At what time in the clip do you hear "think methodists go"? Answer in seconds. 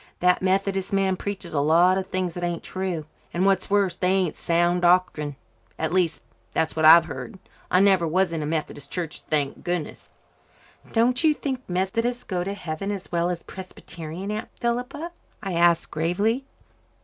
11.35-12.43